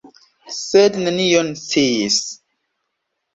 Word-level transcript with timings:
Sed 0.59 0.97
li 1.01 1.05
nenion 1.07 1.51
sciis. 1.65 2.19